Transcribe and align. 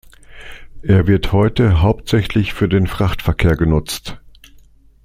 Er 0.81 1.05
wird 1.05 1.31
heute 1.31 1.81
hauptsächlich 1.83 2.55
für 2.55 2.67
den 2.67 2.87
Frachtverkehr 2.87 3.55
genutzt. 3.55 4.17